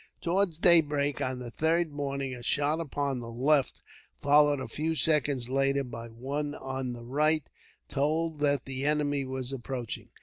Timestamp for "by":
5.83-6.07